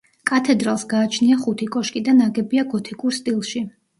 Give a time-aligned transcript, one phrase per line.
[0.29, 3.63] კათედრალს გააჩნია ხუთი კოშკი და ნაგებია გოთიკურ სტილში.